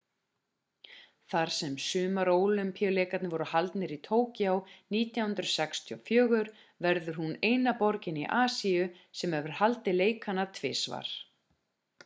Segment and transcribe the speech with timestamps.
[1.31, 4.53] þar sem sumarólympíuleikarnir voru haldnir í tokyo
[4.95, 6.39] 1964
[6.85, 8.87] verður hún eina borgin í asíu
[9.21, 11.13] sem hefur haldið leikana tvisvar